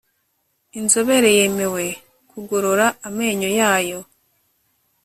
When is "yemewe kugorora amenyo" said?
1.37-3.49